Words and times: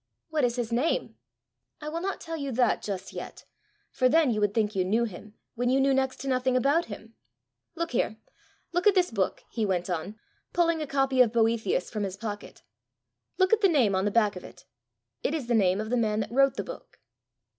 "What 0.29 0.43
is 0.43 0.55
his 0.55 0.71
name?" 0.71 1.17
"I 1.79 1.87
will 1.87 2.01
not 2.01 2.19
tell 2.19 2.35
you 2.35 2.51
that 2.53 2.81
just 2.81 3.13
yet; 3.13 3.45
for 3.91 4.09
then 4.09 4.31
you 4.31 4.41
would 4.41 4.51
think 4.55 4.73
you 4.75 4.83
knew 4.83 5.03
him, 5.03 5.35
when 5.53 5.69
you 5.69 5.79
knew 5.79 5.93
next 5.93 6.15
to 6.21 6.27
nothing 6.27 6.57
about 6.57 6.85
him. 6.85 7.13
Look 7.75 7.91
here; 7.91 8.17
look 8.73 8.87
at 8.87 8.95
this 8.95 9.11
book," 9.11 9.43
he 9.51 9.63
went 9.63 9.91
on, 9.91 10.15
pulling 10.53 10.81
a 10.81 10.87
copy 10.87 11.21
of 11.21 11.31
Boethius 11.31 11.91
from 11.91 12.01
his 12.01 12.17
pocket; 12.17 12.63
"look 13.37 13.53
at 13.53 13.61
the 13.61 13.69
name 13.69 13.93
on 13.93 14.05
the 14.05 14.09
back 14.09 14.35
of 14.35 14.43
it: 14.43 14.65
it 15.21 15.35
is 15.35 15.45
the 15.45 15.53
name 15.53 15.79
of 15.79 15.91
the 15.91 15.97
man 15.97 16.21
that 16.21 16.31
wrote 16.31 16.55
the 16.55 16.63
book." 16.63 16.97